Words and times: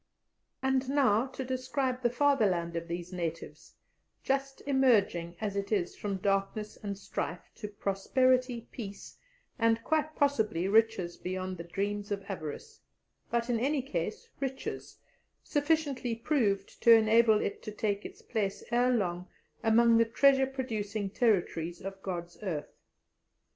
And 0.63 0.89
now 0.89 1.27
to 1.27 1.45
describe 1.45 2.01
the 2.01 2.09
fatherland 2.09 2.75
of 2.75 2.87
these 2.87 3.13
natives, 3.13 3.75
just 4.23 4.61
emerging 4.65 5.35
as 5.39 5.55
it 5.55 5.71
is 5.71 5.95
from 5.95 6.17
darkness 6.17 6.75
and 6.77 6.97
strife 6.97 7.51
to 7.57 7.67
prosperity, 7.67 8.67
peace, 8.71 9.19
and, 9.59 9.83
quite 9.83 10.15
possibly, 10.15 10.67
riches 10.67 11.17
beyond 11.17 11.57
the 11.59 11.63
dreams 11.63 12.09
of 12.09 12.25
avarice, 12.27 12.81
but 13.29 13.47
in 13.47 13.59
any 13.59 13.83
case 13.83 14.27
riches, 14.39 14.97
sufficiently 15.43 16.15
proved 16.15 16.81
to 16.81 16.89
enable 16.91 17.39
it 17.39 17.61
to 17.61 17.71
take 17.71 18.03
its 18.03 18.23
place 18.23 18.63
ere 18.71 18.89
long 18.89 19.27
among 19.61 19.99
the 19.99 20.05
treasure 20.05 20.47
producing 20.47 21.11
territories 21.11 21.79
of 21.79 22.01
God's 22.01 22.39
earth. 22.41 22.73